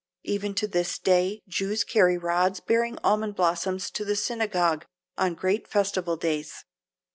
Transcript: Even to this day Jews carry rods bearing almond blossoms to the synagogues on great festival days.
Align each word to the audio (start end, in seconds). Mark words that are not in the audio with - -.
Even 0.23 0.55
to 0.55 0.65
this 0.67 0.97
day 0.97 1.43
Jews 1.47 1.83
carry 1.83 2.17
rods 2.17 2.59
bearing 2.59 2.97
almond 3.03 3.35
blossoms 3.35 3.91
to 3.91 4.03
the 4.03 4.15
synagogues 4.15 4.87
on 5.15 5.35
great 5.35 5.67
festival 5.67 6.17
days. 6.17 6.65